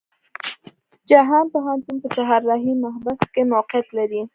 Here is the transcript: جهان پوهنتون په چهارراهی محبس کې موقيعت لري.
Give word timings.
جهان 1.09 1.45
پوهنتون 1.53 1.95
په 2.01 2.07
چهارراهی 2.15 2.73
محبس 2.83 3.21
کې 3.33 3.41
موقيعت 3.53 3.87
لري. 3.97 4.21